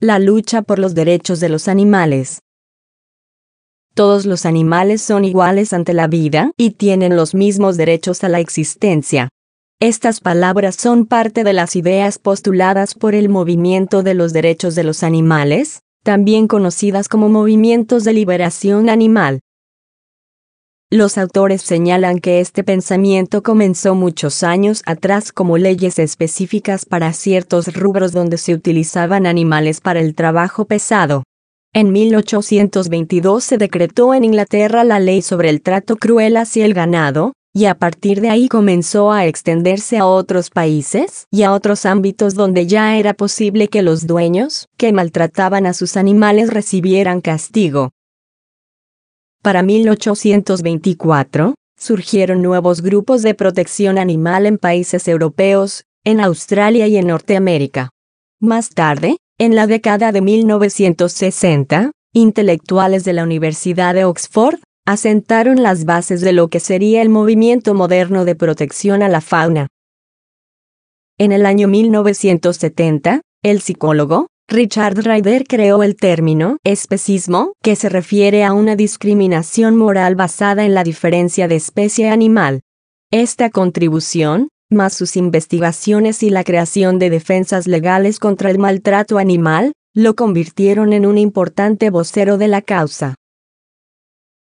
la 0.00 0.20
lucha 0.20 0.62
por 0.62 0.78
los 0.78 0.94
derechos 0.94 1.40
de 1.40 1.48
los 1.48 1.66
animales. 1.66 2.42
Todos 3.94 4.26
los 4.26 4.46
animales 4.46 5.02
son 5.02 5.24
iguales 5.24 5.72
ante 5.72 5.92
la 5.92 6.06
vida 6.06 6.52
y 6.56 6.70
tienen 6.70 7.16
los 7.16 7.34
mismos 7.34 7.76
derechos 7.76 8.22
a 8.22 8.28
la 8.28 8.38
existencia. 8.38 9.28
Estas 9.80 10.20
palabras 10.20 10.76
son 10.76 11.04
parte 11.04 11.42
de 11.42 11.52
las 11.52 11.74
ideas 11.74 12.20
postuladas 12.20 12.94
por 12.94 13.16
el 13.16 13.28
movimiento 13.28 14.04
de 14.04 14.14
los 14.14 14.32
derechos 14.32 14.76
de 14.76 14.84
los 14.84 15.02
animales, 15.02 15.80
también 16.04 16.46
conocidas 16.46 17.08
como 17.08 17.28
movimientos 17.28 18.04
de 18.04 18.12
liberación 18.12 18.90
animal. 18.90 19.40
Los 20.90 21.18
autores 21.18 21.60
señalan 21.60 22.18
que 22.18 22.40
este 22.40 22.64
pensamiento 22.64 23.42
comenzó 23.42 23.94
muchos 23.94 24.42
años 24.42 24.80
atrás 24.86 25.32
como 25.32 25.58
leyes 25.58 25.98
específicas 25.98 26.86
para 26.86 27.12
ciertos 27.12 27.74
rubros 27.74 28.12
donde 28.12 28.38
se 28.38 28.54
utilizaban 28.54 29.26
animales 29.26 29.82
para 29.82 30.00
el 30.00 30.14
trabajo 30.14 30.64
pesado. 30.64 31.24
En 31.74 31.92
1822 31.92 33.44
se 33.44 33.58
decretó 33.58 34.14
en 34.14 34.24
Inglaterra 34.24 34.82
la 34.82 34.98
ley 34.98 35.20
sobre 35.20 35.50
el 35.50 35.60
trato 35.60 35.96
cruel 35.96 36.38
hacia 36.38 36.64
el 36.64 36.72
ganado, 36.72 37.34
y 37.54 37.66
a 37.66 37.74
partir 37.74 38.22
de 38.22 38.30
ahí 38.30 38.48
comenzó 38.48 39.12
a 39.12 39.26
extenderse 39.26 39.98
a 39.98 40.06
otros 40.06 40.48
países 40.48 41.26
y 41.30 41.42
a 41.42 41.52
otros 41.52 41.84
ámbitos 41.84 42.32
donde 42.32 42.66
ya 42.66 42.96
era 42.96 43.12
posible 43.12 43.68
que 43.68 43.82
los 43.82 44.06
dueños 44.06 44.68
que 44.78 44.94
maltrataban 44.94 45.66
a 45.66 45.74
sus 45.74 45.98
animales 45.98 46.48
recibieran 46.50 47.20
castigo. 47.20 47.90
Para 49.42 49.62
1824, 49.62 51.54
surgieron 51.78 52.42
nuevos 52.42 52.82
grupos 52.82 53.22
de 53.22 53.34
protección 53.34 53.96
animal 53.96 54.46
en 54.46 54.58
países 54.58 55.06
europeos, 55.06 55.84
en 56.04 56.20
Australia 56.20 56.88
y 56.88 56.96
en 56.96 57.06
Norteamérica. 57.06 57.90
Más 58.40 58.70
tarde, 58.70 59.16
en 59.38 59.54
la 59.54 59.68
década 59.68 60.10
de 60.10 60.20
1960, 60.20 61.92
intelectuales 62.12 63.04
de 63.04 63.12
la 63.12 63.22
Universidad 63.22 63.94
de 63.94 64.04
Oxford 64.04 64.58
asentaron 64.84 65.62
las 65.62 65.84
bases 65.84 66.20
de 66.20 66.32
lo 66.32 66.48
que 66.48 66.58
sería 66.58 67.02
el 67.02 67.08
movimiento 67.08 67.74
moderno 67.74 68.24
de 68.24 68.34
protección 68.34 69.02
a 69.02 69.08
la 69.08 69.20
fauna. 69.20 69.68
En 71.16 71.30
el 71.30 71.46
año 71.46 71.68
1970, 71.68 73.20
el 73.44 73.60
psicólogo, 73.60 74.28
Richard 74.50 74.96
Ryder 75.04 75.44
creó 75.46 75.82
el 75.82 75.94
término 75.94 76.56
especismo, 76.64 77.52
que 77.62 77.76
se 77.76 77.90
refiere 77.90 78.44
a 78.44 78.54
una 78.54 78.76
discriminación 78.76 79.76
moral 79.76 80.14
basada 80.14 80.64
en 80.64 80.72
la 80.72 80.84
diferencia 80.84 81.48
de 81.48 81.56
especie 81.56 82.08
animal. 82.08 82.62
Esta 83.10 83.50
contribución, 83.50 84.48
más 84.70 84.94
sus 84.94 85.18
investigaciones 85.18 86.22
y 86.22 86.30
la 86.30 86.44
creación 86.44 86.98
de 86.98 87.10
defensas 87.10 87.66
legales 87.66 88.18
contra 88.18 88.50
el 88.50 88.58
maltrato 88.58 89.18
animal, 89.18 89.74
lo 89.94 90.14
convirtieron 90.16 90.94
en 90.94 91.04
un 91.04 91.18
importante 91.18 91.90
vocero 91.90 92.38
de 92.38 92.48
la 92.48 92.62
causa. 92.62 93.16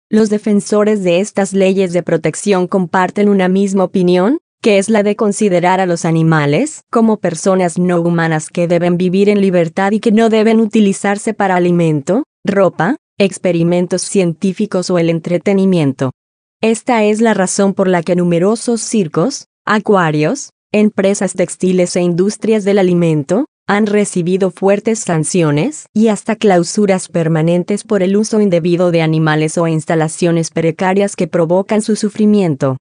Los 0.09 0.31
defensores 0.31 1.03
de 1.03 1.19
estas 1.19 1.53
leyes 1.53 1.93
de 1.93 2.01
protección 2.01 2.65
comparten 2.65 3.29
una 3.29 3.47
misma 3.47 3.83
opinión, 3.83 4.39
que 4.63 4.77
es 4.77 4.87
la 4.87 5.03
de 5.03 5.17
considerar 5.17 5.81
a 5.81 5.85
los 5.85 6.05
animales 6.05 6.85
como 6.89 7.17
personas 7.17 7.77
no 7.77 7.99
humanas 7.99 8.49
que 8.49 8.69
deben 8.69 8.97
vivir 8.97 9.27
en 9.27 9.41
libertad 9.41 9.91
y 9.91 9.99
que 9.99 10.13
no 10.13 10.29
deben 10.29 10.61
utilizarse 10.61 11.33
para 11.33 11.57
alimento, 11.57 12.23
ropa, 12.45 12.95
experimentos 13.19 14.03
científicos 14.03 14.89
o 14.89 14.99
el 14.99 15.09
entretenimiento. 15.09 16.11
Esta 16.61 17.03
es 17.03 17.19
la 17.19 17.33
razón 17.33 17.73
por 17.73 17.89
la 17.89 18.03
que 18.03 18.15
numerosos 18.15 18.79
circos, 18.79 19.47
acuarios, 19.65 20.51
empresas 20.71 21.33
textiles 21.33 21.97
e 21.97 22.01
industrias 22.01 22.63
del 22.63 22.79
alimento, 22.79 23.43
han 23.67 23.85
recibido 23.85 24.49
fuertes 24.49 24.99
sanciones 24.99 25.87
y 25.93 26.07
hasta 26.07 26.37
clausuras 26.37 27.09
permanentes 27.09 27.83
por 27.83 28.01
el 28.01 28.15
uso 28.15 28.39
indebido 28.39 28.91
de 28.91 29.01
animales 29.01 29.57
o 29.57 29.67
instalaciones 29.67 30.51
precarias 30.51 31.17
que 31.17 31.27
provocan 31.27 31.81
su 31.81 31.97
sufrimiento. 31.97 32.77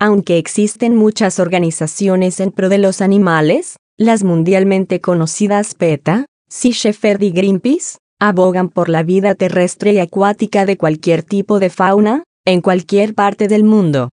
Aunque 0.00 0.38
existen 0.38 0.96
muchas 0.96 1.38
organizaciones 1.38 2.40
en 2.40 2.50
pro 2.50 2.68
de 2.68 2.78
los 2.78 3.00
animales, 3.00 3.76
las 3.96 4.24
mundialmente 4.24 5.00
conocidas 5.00 5.74
PETA, 5.74 6.26
Sea 6.48 6.72
Shepherd 6.72 7.22
y 7.22 7.30
Greenpeace, 7.30 7.98
abogan 8.20 8.68
por 8.68 8.88
la 8.88 9.02
vida 9.02 9.34
terrestre 9.34 9.92
y 9.92 9.98
acuática 9.98 10.66
de 10.66 10.76
cualquier 10.76 11.22
tipo 11.22 11.60
de 11.60 11.70
fauna, 11.70 12.24
en 12.44 12.60
cualquier 12.60 13.14
parte 13.14 13.48
del 13.48 13.64
mundo. 13.64 14.10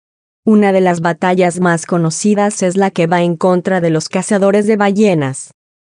Una 0.46 0.72
de 0.72 0.82
las 0.82 1.02
batallas 1.02 1.60
más 1.60 1.86
conocidas 1.86 2.64
es 2.64 2.76
la 2.76 2.92
que 2.92 3.08
va 3.08 3.22
en 3.22 3.36
contra 3.36 3.82
de 3.82 3.90
los 3.90 4.10
cazadores 4.10 4.68
de 4.68 4.78
ballenas. 4.78 5.52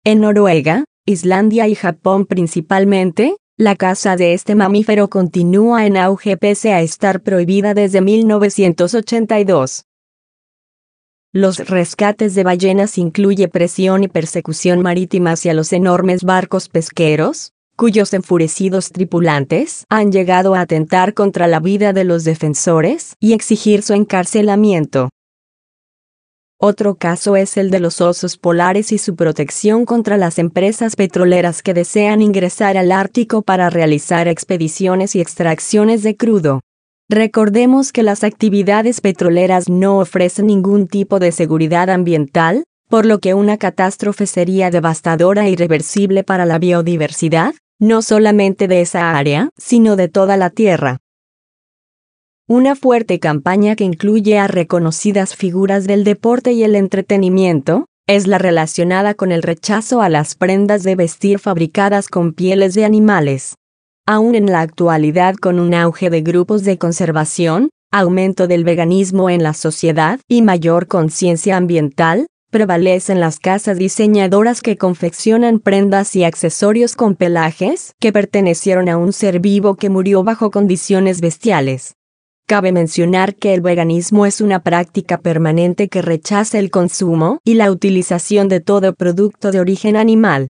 En 0.04 0.20
Noruega, 0.20 0.84
Islandia 1.06 1.68
y 1.68 1.74
Japón 1.74 2.26
principalmente, 2.26 3.36
la 3.60 3.76
caza 3.76 4.16
de 4.16 4.32
este 4.32 4.54
mamífero 4.54 5.10
continúa 5.10 5.84
en 5.84 5.98
auge 5.98 6.38
pese 6.38 6.72
a 6.72 6.80
estar 6.80 7.20
prohibida 7.20 7.74
desde 7.74 8.00
1982. 8.00 9.84
Los 11.34 11.68
rescates 11.68 12.34
de 12.34 12.42
ballenas 12.42 12.96
incluye 12.96 13.48
presión 13.48 14.02
y 14.02 14.08
persecución 14.08 14.80
marítima 14.80 15.32
hacia 15.32 15.52
los 15.52 15.74
enormes 15.74 16.24
barcos 16.24 16.70
pesqueros, 16.70 17.52
cuyos 17.76 18.14
enfurecidos 18.14 18.92
tripulantes 18.92 19.84
han 19.90 20.10
llegado 20.10 20.54
a 20.54 20.62
atentar 20.62 21.12
contra 21.12 21.46
la 21.46 21.60
vida 21.60 21.92
de 21.92 22.04
los 22.04 22.24
defensores 22.24 23.12
y 23.20 23.34
exigir 23.34 23.82
su 23.82 23.92
encarcelamiento. 23.92 25.10
Otro 26.62 26.94
caso 26.94 27.36
es 27.36 27.56
el 27.56 27.70
de 27.70 27.80
los 27.80 28.02
osos 28.02 28.36
polares 28.36 28.92
y 28.92 28.98
su 28.98 29.16
protección 29.16 29.86
contra 29.86 30.18
las 30.18 30.38
empresas 30.38 30.94
petroleras 30.94 31.62
que 31.62 31.72
desean 31.72 32.20
ingresar 32.20 32.76
al 32.76 32.92
Ártico 32.92 33.40
para 33.40 33.70
realizar 33.70 34.28
expediciones 34.28 35.16
y 35.16 35.22
extracciones 35.22 36.02
de 36.02 36.18
crudo. 36.18 36.60
Recordemos 37.08 37.92
que 37.92 38.02
las 38.02 38.24
actividades 38.24 39.00
petroleras 39.00 39.70
no 39.70 40.00
ofrecen 40.00 40.48
ningún 40.48 40.86
tipo 40.86 41.18
de 41.18 41.32
seguridad 41.32 41.88
ambiental, 41.88 42.64
por 42.90 43.06
lo 43.06 43.20
que 43.20 43.32
una 43.32 43.56
catástrofe 43.56 44.26
sería 44.26 44.70
devastadora 44.70 45.46
e 45.46 45.52
irreversible 45.52 46.24
para 46.24 46.44
la 46.44 46.58
biodiversidad, 46.58 47.54
no 47.78 48.02
solamente 48.02 48.68
de 48.68 48.82
esa 48.82 49.16
área, 49.16 49.48
sino 49.56 49.96
de 49.96 50.08
toda 50.08 50.36
la 50.36 50.50
Tierra. 50.50 50.98
Una 52.52 52.74
fuerte 52.74 53.20
campaña 53.20 53.76
que 53.76 53.84
incluye 53.84 54.36
a 54.36 54.48
reconocidas 54.48 55.36
figuras 55.36 55.86
del 55.86 56.02
deporte 56.02 56.50
y 56.50 56.64
el 56.64 56.74
entretenimiento, 56.74 57.86
es 58.08 58.26
la 58.26 58.38
relacionada 58.38 59.14
con 59.14 59.30
el 59.30 59.44
rechazo 59.44 60.02
a 60.02 60.08
las 60.08 60.34
prendas 60.34 60.82
de 60.82 60.96
vestir 60.96 61.38
fabricadas 61.38 62.08
con 62.08 62.32
pieles 62.32 62.74
de 62.74 62.84
animales. 62.84 63.54
Aún 64.04 64.34
en 64.34 64.46
la 64.46 64.62
actualidad 64.62 65.36
con 65.36 65.60
un 65.60 65.74
auge 65.74 66.10
de 66.10 66.22
grupos 66.22 66.64
de 66.64 66.76
conservación, 66.76 67.70
aumento 67.92 68.48
del 68.48 68.64
veganismo 68.64 69.30
en 69.30 69.44
la 69.44 69.54
sociedad 69.54 70.18
y 70.26 70.42
mayor 70.42 70.88
conciencia 70.88 71.56
ambiental, 71.56 72.26
prevalecen 72.50 73.20
las 73.20 73.38
casas 73.38 73.78
diseñadoras 73.78 74.60
que 74.60 74.76
confeccionan 74.76 75.60
prendas 75.60 76.16
y 76.16 76.24
accesorios 76.24 76.96
con 76.96 77.14
pelajes 77.14 77.94
que 78.00 78.12
pertenecieron 78.12 78.88
a 78.88 78.96
un 78.96 79.12
ser 79.12 79.38
vivo 79.38 79.76
que 79.76 79.88
murió 79.88 80.24
bajo 80.24 80.50
condiciones 80.50 81.20
bestiales. 81.20 81.94
Cabe 82.50 82.72
mencionar 82.72 83.36
que 83.36 83.54
el 83.54 83.60
veganismo 83.60 84.26
es 84.26 84.40
una 84.40 84.64
práctica 84.64 85.18
permanente 85.18 85.86
que 85.86 86.02
rechaza 86.02 86.58
el 86.58 86.72
consumo 86.72 87.38
y 87.44 87.54
la 87.54 87.70
utilización 87.70 88.48
de 88.48 88.58
todo 88.58 88.92
producto 88.92 89.52
de 89.52 89.60
origen 89.60 89.94
animal. 89.94 90.48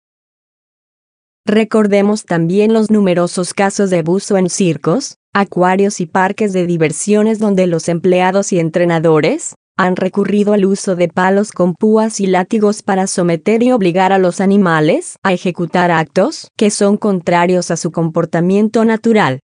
Recordemos 1.45 2.25
también 2.25 2.73
los 2.73 2.93
numerosos 2.93 3.53
casos 3.53 3.91
de 3.91 3.99
abuso 3.99 4.37
en 4.37 4.49
circos, 4.49 5.17
acuarios 5.35 6.01
y 6.01 6.07
parques 6.07 6.53
de 6.53 6.69
diversiones 6.69 7.41
donde 7.41 7.67
los 7.67 7.89
empleados 7.89 8.53
y 8.53 8.61
entrenadores 8.61 9.57
han 9.77 9.97
recurrido 9.97 10.53
al 10.53 10.67
uso 10.67 10.95
de 10.95 11.09
palos 11.09 11.51
con 11.51 11.75
púas 11.75 12.21
y 12.21 12.29
látigos 12.29 12.85
para 12.85 13.09
someter 13.09 13.65
y 13.65 13.73
obligar 13.73 14.13
a 14.13 14.19
los 14.19 14.41
animales 14.41 15.17
a 15.25 15.33
ejecutar 15.33 15.91
actos 15.91 16.53
que 16.57 16.71
son 16.71 16.97
contrarios 16.97 17.73
a 17.73 17.77
su 17.77 17.91
comportamiento 17.91 18.85
natural. 18.85 19.41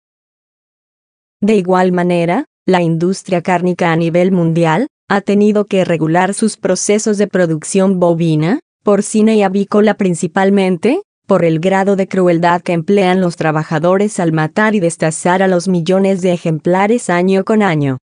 De 1.42 1.56
igual 1.56 1.92
manera, 1.92 2.46
la 2.66 2.82
industria 2.82 3.42
cárnica 3.42 3.92
a 3.92 3.96
nivel 3.96 4.32
mundial 4.32 4.88
ha 5.08 5.22
tenido 5.22 5.66
que 5.66 5.86
regular 5.86 6.34
sus 6.34 6.58
procesos 6.58 7.18
de 7.18 7.28
producción 7.28 8.00
bovina, 8.00 8.60
porcina 8.84 9.34
y 9.34 9.42
avícola 9.42 9.96
principalmente, 9.96 11.02
por 11.26 11.46
el 11.46 11.60
grado 11.60 11.96
de 11.96 12.08
crueldad 12.08 12.62
que 12.62 12.74
emplean 12.74 13.22
los 13.22 13.36
trabajadores 13.36 14.20
al 14.20 14.34
matar 14.34 14.76
y 14.76 14.80
destazar 14.80 15.42
a 15.42 15.48
los 15.48 15.68
millones 15.68 16.22
de 16.22 16.34
ejemplares 16.34 17.10
año 17.10 17.46
con 17.46 17.64
año. 17.64 18.00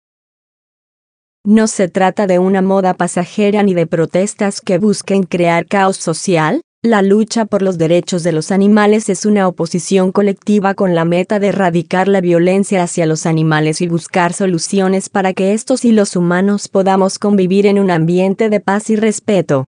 No 1.43 1.67
se 1.67 1.89
trata 1.89 2.25
de 2.25 2.39
una 2.39 2.61
moda 2.61 2.93
pasajera 2.93 3.61
ni 3.63 3.73
de 3.73 3.85
protestas 3.85 4.61
que 4.61 4.79
busquen 4.79 5.23
crear 5.23 5.67
caos 5.67 5.97
social, 5.97 6.61
la 6.85 7.01
lucha 7.01 7.45
por 7.45 7.61
los 7.61 7.77
derechos 7.77 8.23
de 8.23 8.31
los 8.31 8.51
animales 8.51 9.09
es 9.09 9.25
una 9.25 9.47
oposición 9.47 10.11
colectiva 10.11 10.75
con 10.75 10.93
la 10.93 11.03
meta 11.03 11.39
de 11.39 11.47
erradicar 11.47 12.07
la 12.07 12.21
violencia 12.21 12.83
hacia 12.83 13.05
los 13.05 13.25
animales 13.25 13.81
y 13.81 13.87
buscar 13.87 14.33
soluciones 14.33 15.09
para 15.09 15.33
que 15.33 15.53
estos 15.53 15.83
y 15.83 15.91
los 15.91 16.15
humanos 16.15 16.67
podamos 16.67 17.17
convivir 17.19 17.65
en 17.65 17.79
un 17.79 17.91
ambiente 17.91 18.49
de 18.49 18.59
paz 18.59 18.89
y 18.89 18.95
respeto. 18.95 19.65